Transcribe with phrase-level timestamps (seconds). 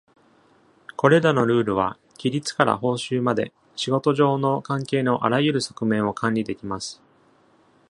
[0.97, 6.99] これらのルールは、規律から報酬まで、仕事上の関係のあらゆる側面を管理できます。